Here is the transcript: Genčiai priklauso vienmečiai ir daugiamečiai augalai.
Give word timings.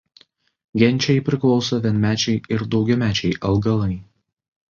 Genčiai 0.83 1.21
priklauso 1.27 1.79
vienmečiai 1.83 2.41
ir 2.57 2.65
daugiamečiai 2.77 3.35
augalai. 3.51 3.93